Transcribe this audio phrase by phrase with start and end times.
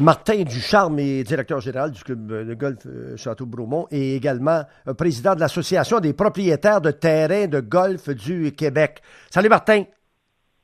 [0.00, 5.34] Martin Ducharme est directeur général du club de golf euh, Château-Bromont et également euh, président
[5.34, 9.02] de l'Association des propriétaires de terrains de golf du Québec.
[9.28, 9.84] Salut Martin.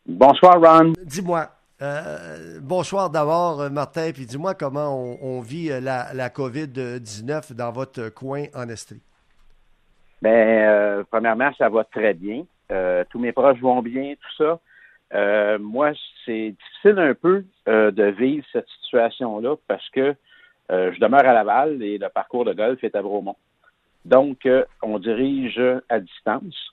[0.06, 0.94] Bonsoir Ron.
[1.04, 1.46] Dis-moi,
[1.82, 8.44] euh, bonsoir d'abord Martin, puis dis-moi comment on, vit la, la COVID-19 dans votre coin
[8.54, 9.02] en Estrie.
[10.22, 12.44] Bien, premièrement, ça va très bien.
[13.10, 14.58] tous mes proches vont bien, tout ça.
[15.14, 15.92] Euh, moi,
[16.24, 20.14] c'est difficile un peu euh, de vivre cette situation-là parce que
[20.70, 23.36] euh, je demeure à Laval et le parcours de golf est à Bromont.
[24.04, 24.48] Donc,
[24.82, 26.72] on dirige à distance.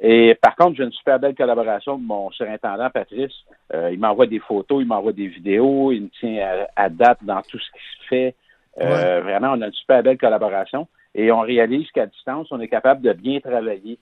[0.00, 3.44] Et par contre, j'ai une super belle collaboration de mon surintendant Patrice.
[3.72, 7.58] il m'envoie des photos, il m'envoie des vidéos, il me tient à, date dans tout
[7.58, 8.34] ce qui se fait.
[8.76, 10.88] Vraiment, on a une super belle collaboration.
[11.14, 13.98] Et on réalise qu'à distance, on est capable de bien travailler.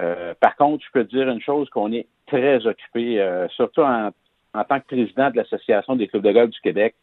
[0.00, 4.10] Euh, par contre, je peux dire une chose qu'on est très occupé, euh, surtout en,
[4.52, 6.94] tant que président de l'Association des clubs de golf du Québec.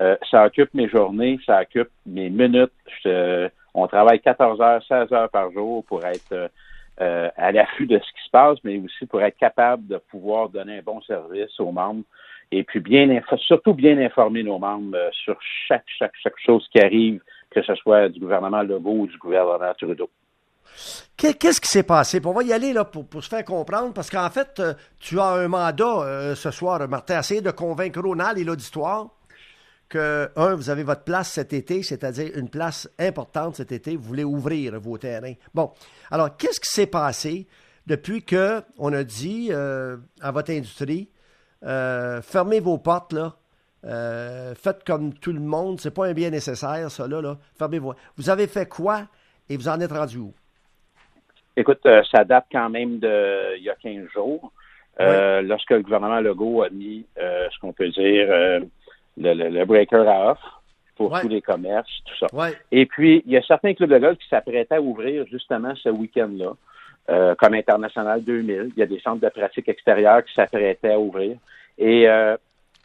[0.00, 2.72] Euh, ça occupe mes journées, ça occupe mes minutes.
[3.74, 6.50] on travaille 14 heures, 16 heures par jour pour être
[6.98, 10.78] à l'affût de ce qui se passe, mais aussi pour être capable de pouvoir donner
[10.78, 12.04] un bon service aux membres
[12.52, 17.20] et puis bien surtout bien informer nos membres sur chaque, chaque, chaque chose qui arrive,
[17.50, 20.10] que ce soit du gouvernement Legault ou du gouvernement Trudeau.
[21.16, 22.20] Qu'est-ce qui s'est passé?
[22.24, 25.28] On va y aller là, pour, se faire comprendre, parce qu'en fait, euh, tu as
[25.28, 29.08] un mandat euh, ce soir, Martin, essayer de convaincre Ronald et l'auditoire
[29.88, 34.02] que, un, vous avez votre place cet été, c'est-à-dire une place importante cet été, vous
[34.02, 35.34] voulez ouvrir vos terrains.
[35.54, 35.70] Bon,
[36.10, 37.46] alors, qu'est-ce qui s'est passé
[37.86, 41.08] depuis qu'on a dit euh, à votre industrie,
[41.62, 43.36] fermez vos portes, là,
[44.56, 47.38] faites comme tout le monde, c'est pas un bien nécessaire, ça, là, là.
[47.56, 47.92] fermez-vous.
[48.16, 49.06] Vous avez fait quoi
[49.48, 50.34] et vous en êtes rendu où?
[51.56, 54.52] Écoute, euh, ça date quand même de il y a 15 jours,
[55.00, 58.60] euh, lorsque le gouvernement Legault a mis euh, ce qu'on peut dire
[59.18, 60.38] le, breaker à off
[60.96, 62.50] pour tous les commerces, tout ça.
[62.70, 65.88] Et puis, il y a certains clubs de golf qui s'apprêtaient à ouvrir justement ce
[65.88, 68.72] week-end-là, comme International 2000.
[68.76, 71.36] Il y a des centres de pratique extérieures qui s'apprêtaient à ouvrir.
[71.78, 72.06] Et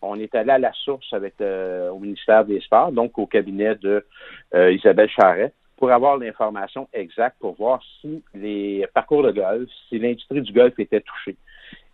[0.02, 4.06] on est allé à la source avec au ministère des Sports, donc au cabinet de
[4.54, 10.42] Isabelle Charret pour avoir l'information exacte pour voir si les parcours de golf, si l'industrie
[10.42, 11.38] du golf était touchée.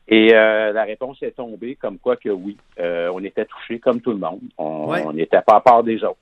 [0.08, 4.02] Et euh, la réponse est tombée comme quoi que oui, euh, on était touché comme
[4.02, 4.42] tout le monde.
[4.58, 6.20] On n'était pas à part des autres.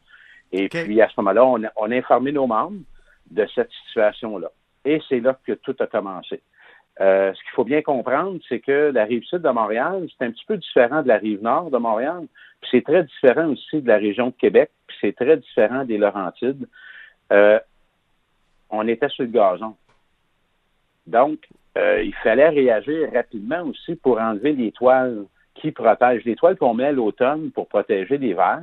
[0.52, 2.82] Et puis à ce moment-là, on a, informé nos membres
[3.30, 4.52] de cette situation-là.
[4.84, 6.42] Et c'est là que tout a commencé.
[7.00, 10.32] Euh, ce qu'il faut bien comprendre, c'est que la rive sud de Montréal, c'est un
[10.32, 12.28] petit peu différent de la rive nord de Montréal.
[12.62, 14.72] Puis c'est très différent aussi de la région de Québec.
[14.88, 16.68] Puis c'est très différent des Laurentides.
[17.32, 17.60] Euh,
[18.70, 19.76] on était sur le gazon.
[21.08, 21.40] Donc,
[21.78, 25.26] euh, il fallait réagir rapidement aussi pour enlever les toiles
[25.56, 26.26] qui protègent.
[26.26, 28.62] Les toiles qu'on met à l'automne pour protéger l'hiver.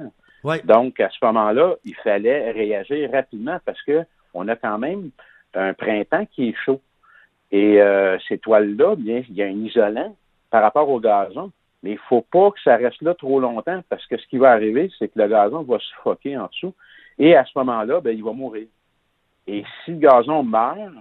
[0.65, 5.11] Donc, à ce moment-là, il fallait réagir rapidement parce que on a quand même
[5.55, 6.81] un printemps qui est chaud.
[7.51, 10.15] Et euh, ces toiles-là, bien, il y a un isolant
[10.51, 11.51] par rapport au gazon.
[11.83, 14.37] Mais il ne faut pas que ça reste là trop longtemps parce que ce qui
[14.37, 16.75] va arriver, c'est que le gazon va suffoquer en dessous.
[17.19, 18.67] Et à ce moment-là, ben, il va mourir.
[19.47, 20.93] Et si le gazon meurt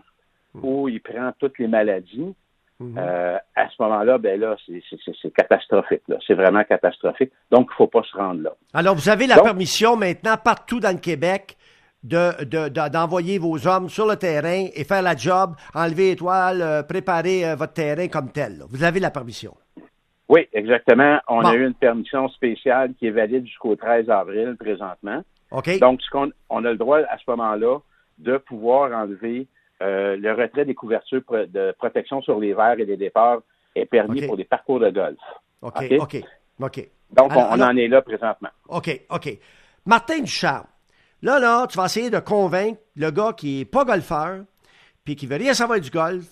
[0.54, 0.60] hmm.
[0.64, 2.34] ou il prend toutes les maladies,
[2.80, 2.98] hmm.
[2.98, 6.02] euh, à ce moment-là, ben là, c'est catastrophique.
[6.26, 7.32] C'est vraiment catastrophique.
[7.52, 8.52] Donc, il ne faut pas se rendre là.
[8.74, 11.58] Alors, vous avez la permission maintenant partout dans le Québec
[12.04, 17.56] d'envoyer vos hommes sur le terrain et faire la job, enlever étoiles, euh, préparer euh,
[17.56, 18.64] votre terrain comme tel.
[18.70, 19.54] Vous avez la permission.
[20.30, 21.20] Oui, exactement.
[21.28, 25.22] On a eu une permission spéciale qui est valide jusqu'au 13 avril présentement.
[25.52, 27.80] Donc, ce on a le droit à ce moment-là
[28.18, 29.48] de pouvoir enlever
[29.82, 33.42] euh, le retrait des couvertures de protection sur les verres et les départs
[33.76, 35.20] est permis pour des parcours de golf.
[35.62, 36.24] OK, OK,
[36.60, 36.90] OK.
[37.12, 38.50] Donc, on, en est là présentement.
[38.68, 39.38] OK, OK.
[39.86, 40.66] Martin Duchamp,
[41.22, 44.44] là, là, tu vas essayer de convaincre le gars qui n'est pas golfeur,
[45.06, 46.26] puis qui veut rien savoir du golf,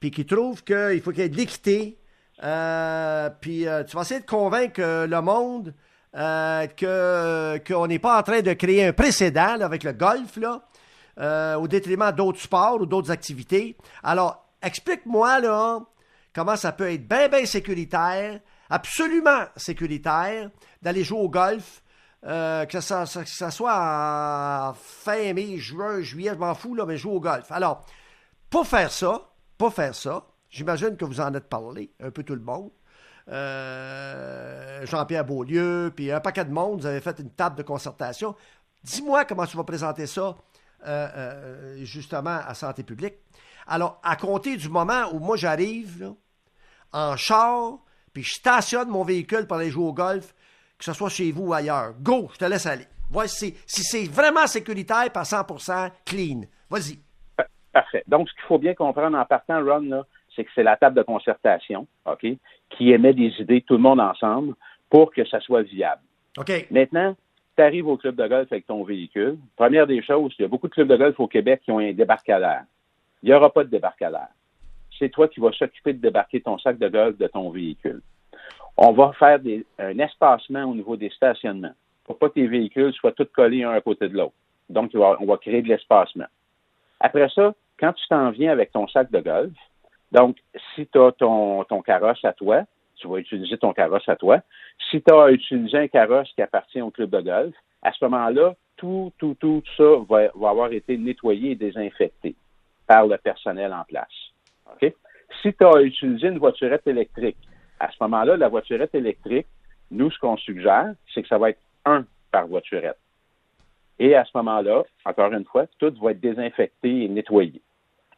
[0.00, 1.98] puis qui trouve qu'il faut qu'il y ait de l'équité,
[2.42, 5.74] euh, puis euh, tu vas essayer de convaincre le monde
[6.16, 6.66] euh,
[7.58, 10.62] qu'on n'est pas en train de créer un précédent avec le golf, là,
[11.18, 13.76] euh, au détriment d'autres sports ou d'autres activités.
[14.02, 15.40] Alors, explique-moi
[16.34, 18.40] comment ça peut être bien, bien sécuritaire,
[18.70, 20.50] absolument sécuritaire,
[20.82, 21.82] d'aller jouer au golf.
[22.26, 27.12] Euh, que, ça, soit en fin mai, juin, juillet, je m'en fous, là, mais jouer
[27.12, 27.52] au golf.
[27.52, 27.84] Alors,
[28.50, 32.34] pour faire ça, pour faire ça, j'imagine que vous en êtes parlé, un peu tout
[32.34, 32.70] le monde.
[33.30, 38.34] Euh, Jean-Pierre Beaulieu, puis un paquet de monde, vous avez fait une table de concertation.
[38.82, 40.34] Dis-moi comment tu vas présenter ça
[40.86, 43.14] euh, euh, justement à Santé publique.
[43.66, 46.14] Alors, à compter du moment où moi j'arrive
[46.92, 47.78] en char,
[48.14, 50.34] puis je stationne mon véhicule pour aller jouer au golf,
[50.78, 51.92] que ce soit chez vous ou ailleurs.
[52.00, 52.86] Go, je te laisse aller.
[53.10, 56.42] Voici si c'est vraiment sécuritaire par 100% clean.
[56.70, 56.98] Vas-y.
[57.72, 58.04] Parfait.
[58.06, 60.04] Donc, ce qu'il faut bien comprendre en partant, Ron,
[60.38, 62.24] c'est que c'est la table de concertation, OK,
[62.70, 64.54] qui émet des idées, tout le monde ensemble,
[64.88, 66.00] pour que ça soit viable.
[66.36, 66.68] OK.
[66.70, 67.16] Maintenant,
[67.56, 69.36] tu arrives au club de golf avec ton véhicule.
[69.56, 71.80] Première des choses, il y a beaucoup de clubs de golf au Québec qui ont
[71.80, 72.62] un débarcadère.
[73.24, 74.28] Il n'y aura pas de débarcadère.
[74.96, 78.00] C'est toi qui vas s'occuper de débarquer ton sac de golf de ton véhicule.
[78.76, 79.40] On va faire
[79.80, 81.74] un espacement au niveau des stationnements
[82.04, 84.34] pour pas que tes véhicules soient tous collés un à côté de l'autre.
[84.70, 86.26] Donc, on va créer de l'espacement.
[87.00, 89.52] Après ça, quand tu t'en viens avec ton sac de golf,
[90.12, 90.36] donc,
[90.74, 92.62] si tu as ton, ton carrosse à toi,
[92.96, 94.40] tu vas utiliser ton carrosse à toi.
[94.90, 98.54] Si tu as utilisé un carrosse qui appartient au club de golf, à ce moment-là,
[98.76, 102.34] tout, tout, tout ça va, va, avoir été nettoyé et désinfecté
[102.86, 104.32] par le personnel en place.
[104.72, 104.92] OK?
[105.42, 107.36] Si tu as utilisé une voiturette électrique,
[107.78, 109.46] à ce moment-là, la voiturette électrique,
[109.90, 112.98] nous, ce qu'on suggère, c'est que ça va être un par voiturette.
[113.98, 117.60] Et à ce moment-là, encore une fois, tout va être désinfecté et nettoyé.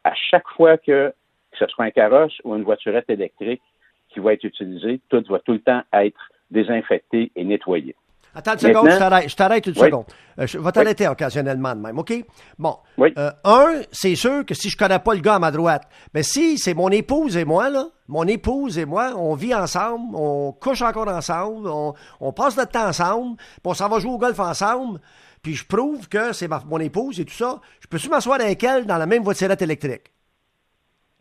[0.03, 1.13] À chaque fois que,
[1.51, 3.61] que ce soit un carrosse ou une voiturette électrique
[4.09, 6.19] qui va être utilisée, tout va tout le temps être
[6.49, 7.95] désinfecté et nettoyé.
[8.33, 10.05] Attends une seconde, je t'arrête une seconde.
[10.39, 12.13] Euh, je vais t'arrêter occasionnellement de même, OK?
[12.57, 12.77] Bon.
[12.99, 15.83] Euh, un, c'est sûr que si je connais pas le gars à ma droite,
[16.13, 20.15] mais si c'est mon épouse et moi, là, mon épouse et moi, on vit ensemble,
[20.15, 24.17] on couche encore ensemble, on, passe notre temps ensemble, puis on s'en va jouer au
[24.17, 25.01] golf ensemble,
[25.43, 28.85] puis je prouve que c'est mon épouse et tout ça, je peux-tu m'asseoir avec elle
[28.85, 30.11] dans la même voiturette électrique?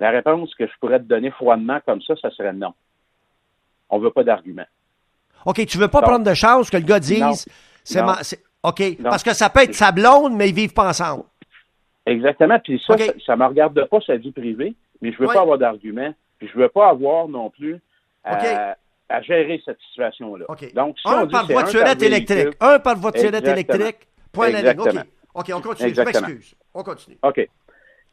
[0.00, 2.73] La réponse que je pourrais te donner froidement comme ça, ça serait non.
[3.91, 4.64] On veut pas d'argument.
[5.44, 7.47] OK, tu veux pas prendre de chance que le gars dise.
[7.85, 8.02] C'est
[8.62, 11.25] OK, parce que ça peut être sa blonde, mais ils vivent pas ensemble.
[12.06, 12.58] Exactement.
[12.58, 15.58] Puis ça, ça, ne me regarde pas sa vie privée, mais je veux pas avoir
[15.58, 16.12] d'argument.
[16.38, 17.79] Puis je veux pas avoir non plus
[18.25, 18.75] à,
[19.23, 20.47] gérer cette situation-là.
[20.75, 22.49] Donc, un par voiturette électrique.
[22.61, 24.08] Un par voiturette électrique.
[24.32, 24.94] Point OK.
[25.32, 25.94] OK, on continue.
[25.94, 26.55] Je m'excuse.
[26.75, 27.19] On continue.
[27.23, 27.49] OK.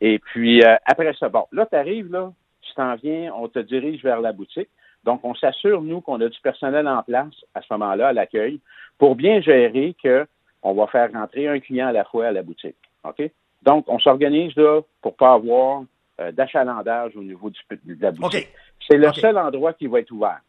[0.01, 3.59] Et puis, euh, après ça, bon, là, tu arrives, là, tu t'en viens, on te
[3.59, 4.69] dirige vers la boutique.
[5.03, 8.59] Donc, on s'assure, nous, qu'on a du personnel en place à ce moment-là, à l'accueil,
[8.97, 12.75] pour bien gérer qu'on va faire rentrer un client à la fois à la boutique.
[13.03, 13.29] OK?
[13.63, 15.83] Donc, on s'organise là pour pas avoir
[16.19, 18.49] euh, d'achalandage au niveau du, de la boutique.
[18.87, 20.41] C'est le seul endroit qui va être ouvert.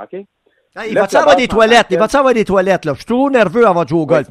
[0.00, 0.24] OK?
[0.88, 1.86] Il va-tu avoir des toilettes?
[1.90, 2.92] Il va-tu avoir des toilettes, là?
[2.92, 4.28] Je suis trop nerveux avant de jouer au golf.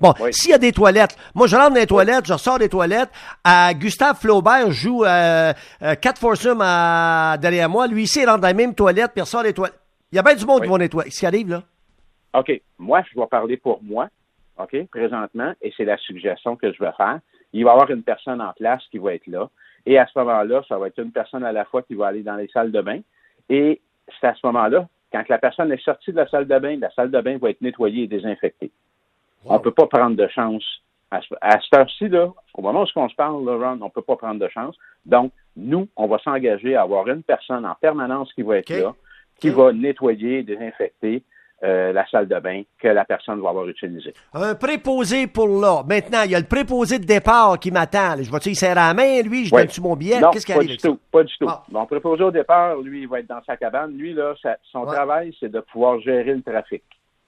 [0.00, 2.68] Bon, s'il y a des toilettes, moi, je rentre dans les toilettes, je ressors des
[2.68, 3.10] toilettes.
[3.44, 5.52] À Gustave Flaubert joue euh,
[5.82, 7.86] euh, quatre foursomes derrière moi.
[7.86, 9.78] Lui, ici, il rentre dans les mêmes toilettes, puis il ressort des toilettes.
[10.10, 11.10] Il y a bien du monde qui va nettoyer.
[11.10, 11.62] Ce qui arrive, là?
[12.34, 12.60] OK.
[12.78, 14.08] Moi, je vais parler pour moi,
[14.58, 17.20] OK, présentement, et c'est la suggestion que je vais faire.
[17.52, 19.48] Il va y avoir une personne en place qui va être là.
[19.86, 22.22] Et à ce moment-là, ça va être une personne à la fois qui va aller
[22.22, 23.00] dans les salles de bain.
[23.48, 23.80] Et
[24.20, 26.90] c'est à ce moment-là quand la personne est sortie de la salle de bain, la
[26.90, 28.72] salle de bain va être nettoyée et désinfectée.
[29.44, 30.64] On ne peut pas prendre de chance.
[31.12, 32.10] À, cette heure-ci,
[32.54, 34.74] au moment où on se parle, Ron, on ne peut pas prendre de chance.
[35.06, 38.92] Donc, nous, on va s'engager à avoir une personne en permanence qui va être là,
[39.38, 41.22] qui va nettoyer, désinfecter,
[41.62, 44.12] euh, la salle de bain que la personne va avoir utilisée.
[44.32, 45.82] Un préposé pour là.
[45.86, 48.16] Maintenant, il y a le préposé de départ qui m'attend.
[48.20, 50.20] Je vois-tu, il serre la main, lui, je donne-tu mon billet?
[50.32, 50.68] Qu'est-ce qui arrive?
[50.68, 51.48] Pas du tout, pas du tout.
[51.70, 53.96] Mon préposé au départ, lui, il va être dans sa cabane.
[53.96, 54.34] Lui, là,
[54.72, 56.82] son travail, c'est de pouvoir gérer le trafic.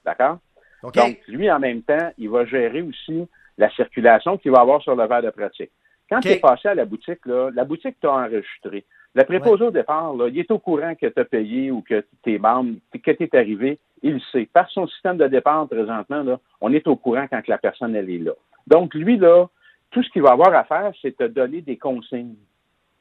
[0.05, 0.39] D'accord?
[0.83, 3.27] Donc, lui, en même temps, il va gérer aussi
[3.59, 5.71] la circulation qu'il va avoir sur le verre de pratique.
[6.11, 8.85] Quand tu es passé à la boutique, là, la boutique t'a enregistré.
[9.15, 12.05] Le préposé au départ, là, il est au courant que tu as payé ou que
[12.23, 14.49] que tu es arrivé il sait.
[14.53, 18.11] Par son système de départ présentement, là, on est au courant quand la personne elle
[18.11, 18.33] est là.
[18.67, 19.47] Donc, lui, là,
[19.91, 22.35] tout ce qu'il va avoir à faire, c'est te donner des consignes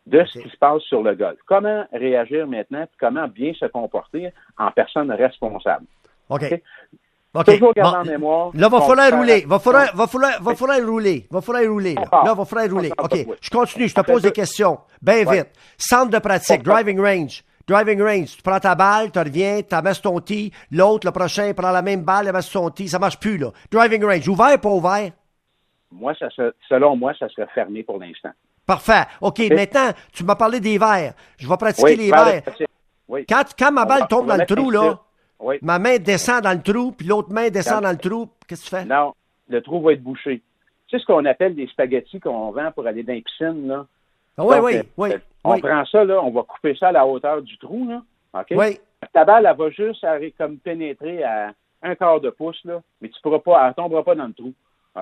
[0.06, 1.40] de ce qui se passe sur le golf.
[1.46, 5.86] Comment réagir maintenant, comment bien se comporter en personne responsable.
[6.30, 6.62] OK.
[7.44, 8.52] Toujours garder en mémoire.
[8.54, 9.44] Là, va falloir rouler.
[9.46, 11.28] Va falloir, va falloir, va falloir rouler.
[11.30, 11.96] Va falloir rouler.
[11.96, 12.92] Là, va falloir rouler.
[12.98, 13.28] OK.
[13.42, 13.90] Je continue.
[13.90, 14.80] Je te pose des questions.
[15.02, 15.50] Bien vite.
[15.78, 17.44] Centre de pratique, driving range.
[17.67, 21.51] Driving range, tu prends ta balle, tu reviens, tu amasses ton tee, l'autre, le prochain,
[21.53, 23.51] prend la même balle, amasse son tee, ça marche plus, là.
[23.72, 25.12] Driving range, ouvert, pas ouvert?
[25.91, 26.27] Moi, ça
[26.69, 28.31] selon moi, ça serait fermé pour l'instant.
[28.65, 29.03] Parfait.
[29.22, 31.13] OK, maintenant, tu m'as parlé des verres.
[31.38, 32.43] Je vais pratiquer les verres.
[33.07, 33.25] Oui.
[33.27, 35.00] Quand, quand ma balle tombe dans le trou, là,
[35.62, 38.69] ma main descend dans le trou, puis l'autre main descend dans le trou, qu'est-ce que
[38.69, 38.86] tu fais?
[38.86, 39.13] Non,
[39.48, 40.41] le trou va être bouché.
[40.88, 43.86] Tu sais ce qu'on appelle des spaghettis qu'on vend pour aller dans les piscines, là?
[44.38, 45.10] Oui, oui, oui.
[45.44, 48.01] On prend ça, là, on va couper ça à la hauteur du trou, là.
[48.34, 48.48] OK?
[48.51, 48.80] Oui.
[49.13, 50.06] Ta balle, elle va juste
[50.38, 51.51] comme pénétrer à
[51.84, 54.54] un quart de pouce, là, mais tu pourras pas, elle tombera pas dans le trou.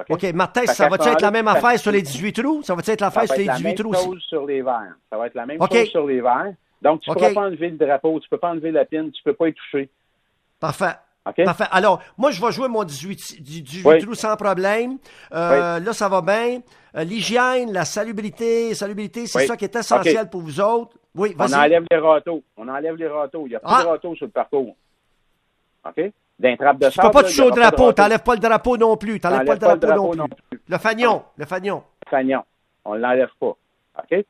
[0.10, 2.63] OK, Martin, ça va être la même affaire sur les 18 trous?
[2.63, 3.94] Ça va être l'affaire sur les 18 trous?
[3.94, 4.96] Ça va être la même chose sur les verres.
[5.10, 6.54] Ça va être la même chose sur les verres.
[6.82, 9.12] Donc, tu ne pourras pas enlever le drapeau, tu ne peux pas enlever la pine,
[9.12, 9.90] tu ne peux pas y toucher.
[10.60, 10.96] Parfait.
[11.24, 11.65] Parfait.
[11.72, 14.98] Alors, moi, je vais jouer mon 18, 18 trous sans problème.
[15.34, 16.60] Euh, là, ça va bien.
[16.96, 20.98] Euh, l'hygiène, la salubrité, salubrité, c'est ça qui est essentiel pour vous autres.
[21.15, 22.44] Oui, On enlève les râteaux.
[22.58, 23.46] On enlève les râteaux.
[23.46, 23.92] Il n'y a pas de ah!
[23.92, 24.75] râteaux sur le parcours.
[25.86, 26.12] OK?
[26.39, 27.94] D'un trappe de Tu ne peux pas toucher au drapeau.
[27.94, 29.20] Tu n'enlèves pas le drapeau non plus.
[29.20, 30.62] Tu n'enlèves pas, le drapeau, non, plus.
[30.68, 31.24] Le fagnon.
[31.38, 31.84] Le fagnon.
[32.06, 32.44] Le fagnon.
[32.86, 33.56] On ne l'enlève pas.
[34.00, 34.12] OK?
[34.12, 34.25] Et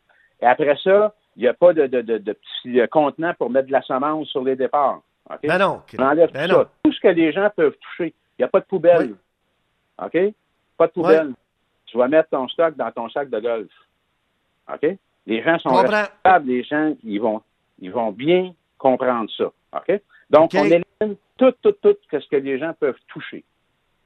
[0.45, 3.67] après ça, il n'y a pas de, de, de, de petit euh, contenant pour mettre
[3.67, 5.01] de la semence sur les départs.
[5.43, 5.81] Ben non.
[5.97, 6.69] On enlève ben tout ça.
[6.83, 8.13] Tout ce que les gens peuvent toucher.
[8.37, 9.15] Il n'y a pas de poubelle.
[10.01, 10.17] OK?
[10.77, 11.33] Pas de poubelle.
[11.85, 13.71] Tu vas mettre ton stock dans ton sac de golf.
[14.71, 14.97] OK?
[15.25, 17.41] Les gens sont responsables, les gens, ils vont,
[17.79, 19.45] ils vont bien comprendre ça.
[19.75, 20.01] OK?
[20.29, 23.43] Donc, on élimine tout, tout, tout ce que les gens peuvent toucher.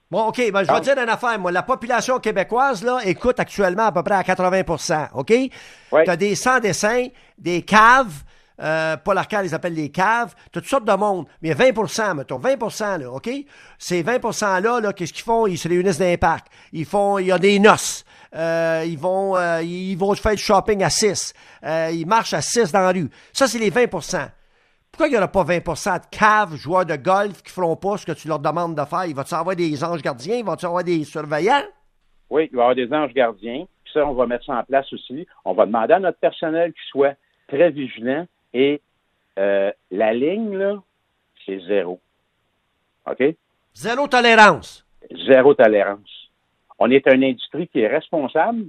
[0.09, 1.37] Bon, OK, ben, je vais te dire une affaire.
[1.37, 5.27] Moi, la population québécoise, là, écoute actuellement à peu près à 80% OK?
[5.27, 7.07] Tu as des sans-dessins,
[7.37, 8.23] des caves,
[8.59, 11.27] euh, Paul Arcand les appelle les caves, tu as toutes sortes de monde.
[11.41, 13.29] Mais 20% mettons, 20% là, OK?
[13.77, 15.47] Ces 20 %-là, là, qu'est-ce qu'ils font?
[15.47, 16.47] Ils se réunissent dans parc.
[16.73, 18.05] Ils font, il y a des noces.
[18.35, 21.33] Euh, ils vont, euh, ils vont faire du shopping à 6.
[21.63, 23.09] Euh, ils marchent à 6 dans la rue.
[23.33, 24.29] Ça, c'est les 20%
[24.97, 27.97] pourquoi il n'y aura pas 20% de caves, joueurs de golf qui ne feront pas
[27.97, 29.05] ce que tu leur demandes de faire?
[29.05, 30.37] Il va-tu avoir des anges gardiens?
[30.37, 31.61] Il va-tu avoir des surveillants?
[32.31, 33.65] Oui, il va y avoir des anges gardiens.
[33.83, 35.27] Puis ça, on va mettre ça en place aussi.
[35.45, 37.13] On va demander à notre personnel qu'il soit
[37.47, 38.25] très vigilant.
[38.53, 38.81] Et
[39.37, 40.75] euh, la ligne, là,
[41.45, 41.99] c'est zéro.
[43.09, 43.23] OK?
[43.73, 44.85] Zéro tolérance.
[45.27, 46.29] Zéro tolérance.
[46.79, 48.65] On est une industrie qui est responsable.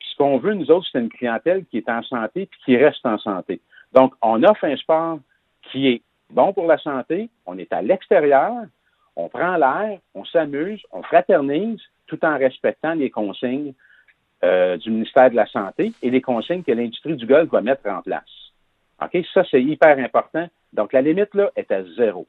[0.00, 3.04] Ce qu'on veut, nous autres, c'est une clientèle qui est en santé puis qui reste
[3.04, 3.60] en santé.
[3.92, 5.18] Donc, on offre un sport
[5.70, 8.64] qui est bon pour la santé, on est à l'extérieur,
[9.16, 13.72] on prend l'air, on s'amuse, on fraternise, tout en respectant les consignes
[14.42, 17.88] euh, du ministère de la Santé et les consignes que l'industrie du golf va mettre
[17.88, 18.49] en place.
[19.00, 19.24] OK?
[19.32, 20.48] Ça, c'est hyper important.
[20.72, 22.26] Donc, la limite, là, est à zéro.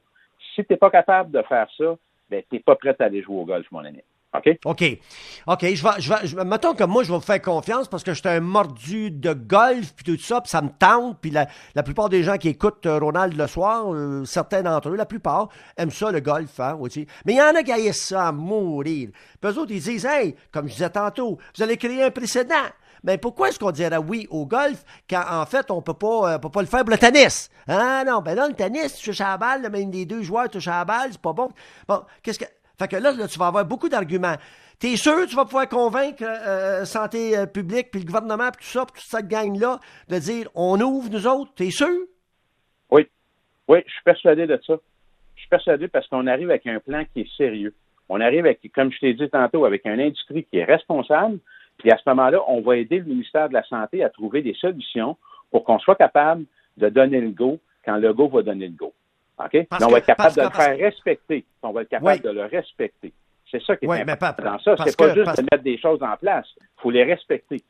[0.56, 1.96] Si tu n'es pas capable de faire ça,
[2.30, 4.02] ben, tu n'es pas prêt à aller jouer au golf, mon ami.
[4.34, 4.58] OK?
[4.64, 4.84] OK.
[5.48, 5.62] OK.
[5.62, 8.20] Je vais, je vais, mettons que moi, je vais vous faire confiance parce que je
[8.20, 11.20] suis un mordu de golf puis tout ça, puis ça me tente.
[11.22, 14.90] Puis la, la, plupart des gens qui écoutent euh, Ronald le soir, euh, certains d'entre
[14.90, 17.06] eux, la plupart, aiment ça, le golf, hein, aussi.
[17.26, 19.10] Mais il y en a qui haïssent ça à mourir.
[19.42, 22.56] Puis eux autres, ils disent, hey, comme je disais tantôt, vous allez créer un précédent.
[23.04, 26.38] Mais pourquoi est-ce qu'on dirait oui au golf quand en fait on peut pas, euh,
[26.38, 27.50] peut pas le faire pour le tennis?
[27.68, 30.50] Ah non, ben là, le tennis, tu touches à la balle, même des deux joueurs
[30.50, 31.50] touchent à la balle, c'est pas bon.
[31.88, 32.46] Bon, qu'est-ce que.
[32.78, 34.36] Fait que là, tu vas avoir beaucoup d'arguments.
[34.80, 38.66] T'es sûr que tu vas pouvoir convaincre euh, Santé euh, publique, puis le gouvernement, puis
[38.66, 39.80] tout ça, puis toute cette gang-là,
[40.10, 41.54] de dire on ouvre, nous autres?
[41.54, 42.08] T'es sûr?
[42.90, 43.08] Oui.
[43.68, 44.74] Oui, je suis persuadé de ça.
[45.36, 47.76] Je suis persuadé parce qu'on arrive avec un plan qui est sérieux.
[48.10, 51.38] On arrive avec, comme je t'ai dit tantôt, avec une industrie qui est responsable.
[51.82, 54.54] Puis à ce moment-là, on va aider le ministère de la Santé à trouver des
[54.54, 55.18] solutions
[55.50, 56.46] pour qu'on soit capable
[56.78, 58.94] de donner le go quand le go va donner le go.
[59.44, 59.68] OK?
[59.82, 61.46] on va être capable de le faire respecter.
[61.64, 63.12] On va être capable de le respecter.
[63.50, 64.76] C'est ça qui est important dans ça.
[64.86, 66.48] C'est pas juste de mettre des choses en place.
[66.58, 67.64] Il faut les respecter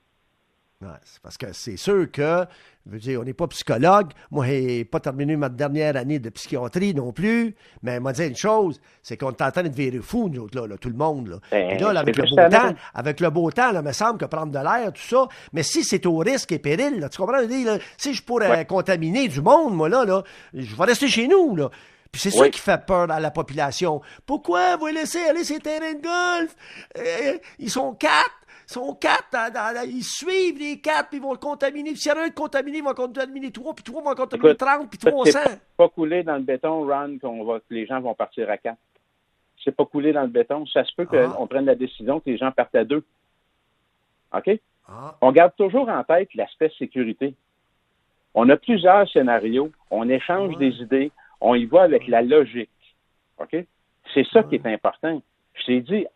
[1.03, 2.45] c'est parce que c'est sûr que,
[2.88, 4.11] je veux dire, on n'est pas psychologue.
[4.31, 7.55] Moi, je n'ai pas terminé ma dernière année de psychiatrie non plus.
[7.83, 10.67] Mais m'a dit une chose, c'est qu'on est en train de virer fou, nous autres,
[10.67, 11.27] là, tout le monde.
[11.27, 11.38] Là.
[11.51, 14.51] Ben, là, avec le beau temps, avec le beau temps, il me semble que prendre
[14.51, 15.27] de l'air, tout ça.
[15.53, 17.41] Mais si c'est au risque et péril, là, tu comprends?
[17.41, 20.23] Là, si je pourrais contaminer du monde, moi, là, là,
[20.53, 21.69] je vais rester chez nous, là.
[22.11, 24.01] Puis c'est ça qui fait peur à la population.
[24.25, 26.55] Pourquoi vous laissez aller ces terrains de golf?
[26.97, 28.40] Euh, ils sont quatre
[28.71, 29.35] sont quatre,
[29.87, 31.95] ils suivent les quatre, puis ils vont le contaminer.
[31.95, 34.89] S'il y en a un contaminé, ils vont contaminer trois, puis trois vont contaminer trente,
[34.89, 35.39] puis trois cents.
[35.77, 38.79] pas coulé dans le béton, Ron, qu'on va, que les gens vont partir à quatre.
[39.63, 40.65] C'est pas coulé dans le béton.
[40.65, 41.47] Ça se peut qu'on ah.
[41.47, 43.03] prenne la décision que les gens partent à deux.
[44.33, 44.59] OK?
[44.87, 45.15] Ah.
[45.21, 47.35] On garde toujours en tête l'aspect sécurité.
[48.33, 49.71] On a plusieurs scénarios.
[49.91, 51.11] On échange des idées.
[51.41, 52.69] On y va avec la logique.
[53.39, 53.55] OK?
[54.13, 55.21] C'est ça qui est important.
[55.53, 56.07] Je t'ai dit,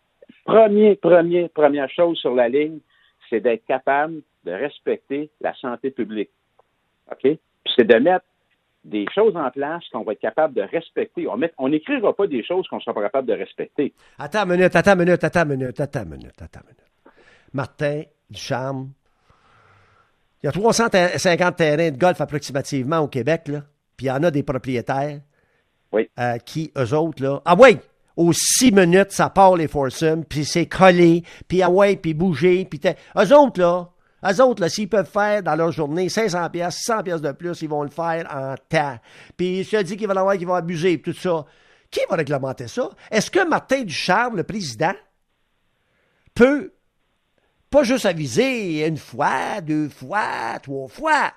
[0.45, 2.79] Premier, premier, première chose sur la ligne,
[3.29, 6.29] c'est d'être capable de respecter la santé publique.
[7.11, 7.21] OK?
[7.21, 7.39] Puis
[7.75, 8.25] c'est de mettre
[8.83, 11.27] des choses en place qu'on va être capable de respecter.
[11.57, 13.93] On n'écrira pas des choses qu'on ne sera pas capable de respecter.
[14.19, 17.13] Attends une minute, attends une minute, attends une minute, attends une minute, attends une minute.
[17.51, 18.89] Martin Ducharme,
[20.43, 23.61] il y a 350 terrains de golf approximativement au Québec, là,
[23.97, 25.19] puis il y en a des propriétaires
[25.91, 26.07] oui.
[26.19, 27.41] Euh, qui, eux autres, là...
[27.45, 27.77] Ah oui!
[28.15, 32.65] Aux six minutes, ça part les foursomes, puis c'est collé, puis ah ouais, puis bouger,
[32.65, 32.79] puis
[33.17, 33.89] eux autres, là,
[34.25, 37.62] eux autres, là, s'ils peuvent faire dans leur journée 500 pièces, 100 pièces de plus,
[37.62, 38.98] ils vont le faire en temps.
[39.38, 41.45] Puis je te dis qu'ils vont avoir, qu'ils vont abuser, tout ça.
[41.91, 42.89] Qui va réglementer ça?
[43.12, 44.93] Est-ce que Martin Ducharme, le président,
[46.34, 46.74] peut
[47.69, 51.34] pas juste aviser une fois, deux fois, trois fois,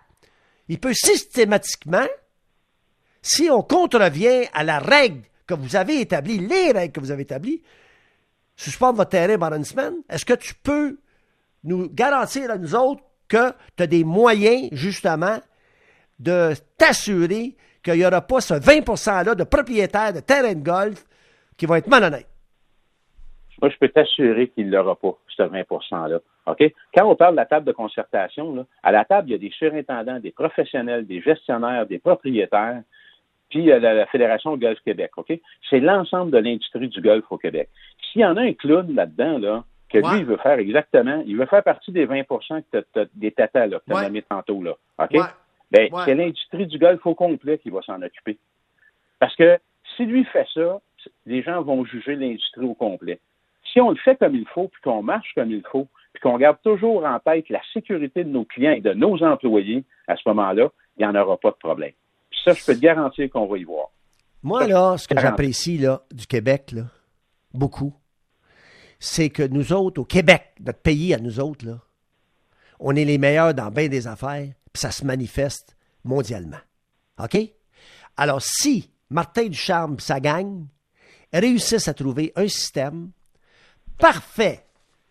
[0.68, 2.06] il peut systématiquement,
[3.22, 7.22] si on contrevient à la règle que vous avez établies, les règles que vous avez
[7.22, 7.62] établies,
[8.54, 10.98] suspendre votre terrain pendant une semaine, est-ce que tu peux
[11.64, 15.38] nous garantir à nous autres que tu as des moyens, justement,
[16.18, 21.04] de t'assurer qu'il n'y aura pas ce 20 %-là de propriétaires de terrain de golf
[21.56, 22.28] qui vont être malhonnêtes?
[23.60, 26.20] Moi, je peux t'assurer qu'il ne l'aura pas, ce 20 %-là.
[26.94, 29.50] Quand on parle de la table de concertation, à la table, il y a des
[29.50, 32.82] surintendants, des professionnels, des gestionnaires, des propriétaires,
[33.48, 35.10] puis la, la, Fédération Golf Québec.
[35.16, 35.32] OK?
[35.70, 37.68] C'est l'ensemble de l'industrie du golf au Québec.
[38.12, 41.36] S'il y en a un clown là-dedans, là, que lui, il veut faire exactement, il
[41.36, 44.62] veut faire partie des 20 que des tatas là, que tu as tantôt.
[44.62, 44.76] Là.
[44.98, 45.16] OK?
[45.70, 48.38] Ben, c'est l'industrie du golf au complet qui va s'en occuper.
[49.18, 49.58] Parce que
[49.96, 50.80] si lui fait ça,
[51.26, 53.18] les gens vont juger l'industrie au complet.
[53.72, 56.38] Si on le fait comme il faut, puis qu'on marche comme il faut, puis qu'on
[56.38, 60.22] garde toujours en tête la sécurité de nos clients et de nos employés, à ce
[60.26, 61.92] moment-là, il n'y en aura pas de problème.
[62.44, 63.88] Ça, je peux te garantir qu'on va y voir.
[64.42, 66.82] Moi, là, ce que j'apprécie là, du Québec, là,
[67.52, 67.94] beaucoup,
[69.00, 71.78] c'est que nous autres, au Québec, notre pays à nous autres, là,
[72.80, 76.60] on est les meilleurs dans bien des affaires, puis ça se manifeste mondialement.
[77.18, 77.36] OK?
[78.16, 80.66] Alors, si Martin Ducharme et sa gang
[81.32, 83.10] réussissent à trouver un système
[83.98, 84.64] parfait,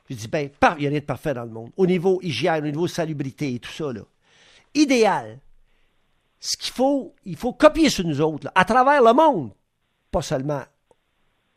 [0.09, 2.63] je dis bien, il n'y a rien de parfait dans le monde, au niveau hygiène,
[2.63, 4.01] au niveau salubrité et tout ça, là,
[4.73, 5.39] idéal,
[6.39, 9.51] ce qu'il faut, il faut copier sur nous autres, à travers le monde,
[10.11, 10.63] pas seulement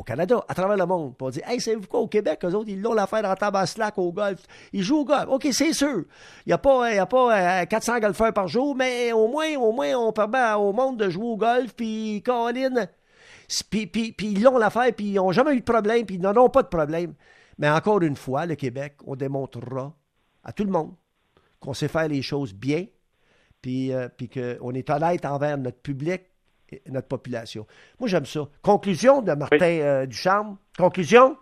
[0.00, 1.16] au Canada, à travers le monde.
[1.16, 4.12] Pour dire, hey, savez-vous quoi, au Québec, eux autres, ils l'ont l'affaire en tabaslac au
[4.12, 4.40] golf.
[4.72, 5.28] Ils jouent au golf.
[5.28, 6.04] OK, c'est sûr.
[6.46, 9.54] Il n'y a pas, y a pas 400 euh, golfeurs par jour, mais au moins,
[9.56, 12.86] au moins, on permet au monde de jouer au golf, puis Colin.
[13.68, 16.22] Puis, puis, puis ils l'ont l'affaire, puis ils n'ont jamais eu de problème, puis ils
[16.22, 17.14] n'en ont pas de problème.
[17.58, 19.92] Mais encore une fois, le Québec, on démontrera
[20.44, 20.94] à tout le monde
[21.58, 22.86] qu'on sait faire les choses bien,
[23.62, 26.22] puis, euh, puis qu'on est honnête envers notre public,
[26.88, 27.66] notre population.
[27.98, 28.46] Moi, j'aime ça.
[28.62, 30.56] Conclusion de Martin euh, Ducharme?
[30.78, 31.36] Conclusion?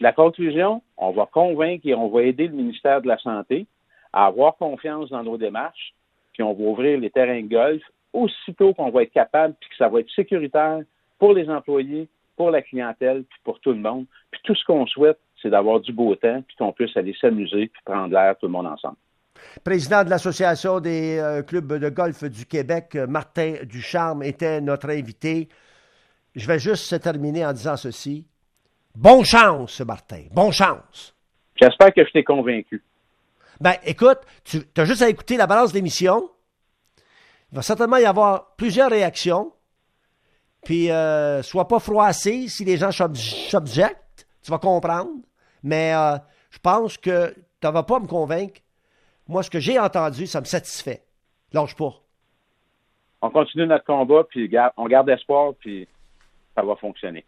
[0.00, 3.66] La conclusion, on va convaincre et on va aider le ministère de la Santé
[4.12, 5.94] à avoir confiance dans nos démarches,
[6.32, 7.82] puis on va ouvrir les terrains de golf
[8.12, 10.80] aussitôt qu'on va être capable, puis que ça va être sécuritaire
[11.18, 14.06] pour les employés, pour la clientèle, puis pour tout le monde.
[14.30, 17.68] Puis tout ce qu'on souhaite, c'est d'avoir du beau temps, puis qu'on puisse aller s'amuser,
[17.68, 18.96] puis prendre l'air tout le monde ensemble
[19.64, 24.90] président de l'Association des euh, clubs de golf du Québec, euh, Martin Ducharme, était notre
[24.90, 25.48] invité.
[26.34, 28.26] Je vais juste terminer en disant ceci.
[28.94, 30.24] Bon chance, Martin.
[30.32, 31.14] Bon chance.
[31.60, 32.82] J'espère que je t'ai convaincu.
[33.60, 36.30] Ben, écoute, tu as juste à écouter la balance d'émission.
[37.52, 39.52] Il va certainement y avoir plusieurs réactions.
[40.64, 44.26] Puis, euh, sois pas froissé si les gens s'objectent.
[44.42, 45.10] Tu vas comprendre.
[45.62, 45.92] Mais
[46.50, 48.60] je pense que tu ne vas pas me convaincre
[49.28, 51.02] moi, ce que j'ai entendu, ça me satisfait.
[51.52, 51.94] Lâche pas.
[53.22, 55.88] On continue notre combat, puis on garde espoir, puis
[56.54, 57.24] ça va fonctionner.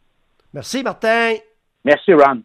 [0.52, 1.34] Merci, Martin.
[1.84, 2.42] Merci, Ron.